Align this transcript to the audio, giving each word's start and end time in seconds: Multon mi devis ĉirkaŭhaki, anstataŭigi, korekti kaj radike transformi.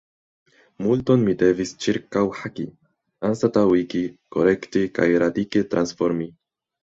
Multon 0.85 1.25
mi 1.25 1.35
devis 1.41 1.73
ĉirkaŭhaki, 1.85 2.65
anstataŭigi, 3.29 4.01
korekti 4.37 4.83
kaj 4.99 5.07
radike 5.25 5.63
transformi. 5.75 6.29